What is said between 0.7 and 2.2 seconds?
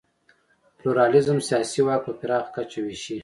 پلورالېزم سیاسي واک په